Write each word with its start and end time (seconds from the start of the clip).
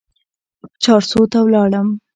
چارسو 0.83 1.21
ته 1.31 1.39
ولاړم. 1.45 1.87